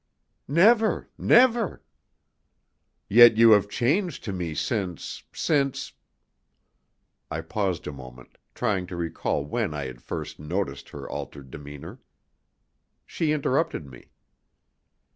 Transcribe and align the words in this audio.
"Never 0.47 1.11
never." 1.15 1.83
"Yet 3.07 3.37
you 3.37 3.51
have 3.51 3.69
changed 3.69 4.23
to 4.23 4.33
me 4.33 4.55
since 4.55 5.21
since" 5.31 5.93
I 7.29 7.41
paused 7.41 7.85
a 7.85 7.91
moment, 7.91 8.39
trying 8.55 8.87
to 8.87 8.95
recall 8.95 9.45
when 9.45 9.75
I 9.75 9.85
had 9.85 10.01
first 10.01 10.39
noticed 10.39 10.89
her 10.89 11.07
altered 11.07 11.51
demeanour. 11.51 11.99
She 13.05 13.31
interrupted 13.31 13.85
me. 13.85 14.07